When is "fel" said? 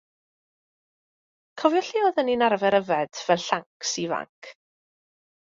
3.27-3.45